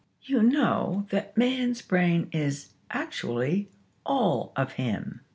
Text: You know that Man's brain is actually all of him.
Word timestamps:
You 0.23 0.41
know 0.41 1.05
that 1.11 1.37
Man's 1.37 1.83
brain 1.83 2.27
is 2.31 2.69
actually 2.91 3.69
all 4.03 4.51
of 4.55 4.71
him. 4.71 5.21